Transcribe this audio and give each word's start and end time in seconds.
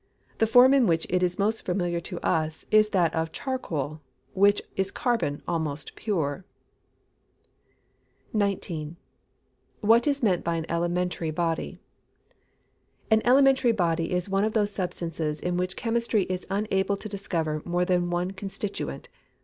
The 0.39 0.47
form 0.47 0.73
in 0.73 0.87
which 0.87 1.05
it 1.11 1.21
is 1.21 1.37
most 1.37 1.63
familiar 1.63 1.99
to 1.99 2.19
us 2.25 2.65
is 2.71 2.89
that 2.89 3.13
of 3.13 3.31
charcoal, 3.31 4.01
which 4.33 4.59
is 4.75 4.89
carbon 4.89 5.43
almost 5.47 5.95
pure. 5.95 6.43
19. 8.33 8.95
What 9.81 10.07
is 10.07 10.23
meant 10.23 10.43
by 10.43 10.55
an 10.55 10.65
elementary 10.67 11.29
body? 11.29 11.77
An 13.11 13.21
elementary 13.23 13.73
body 13.73 14.11
is 14.11 14.27
one 14.27 14.43
of 14.43 14.53
those 14.53 14.71
substances 14.71 15.39
in 15.39 15.55
which 15.55 15.75
chemistry 15.75 16.23
is 16.23 16.47
unable 16.49 16.97
to 16.97 17.07
discover 17.07 17.61
more 17.63 17.85
than 17.85 18.09
one 18.09 18.31
constituent. 18.31 19.07